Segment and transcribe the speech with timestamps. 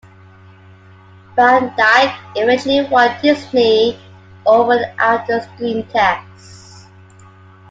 [1.35, 3.99] Van Dyke eventually won Disney
[4.47, 6.87] over after a screen test.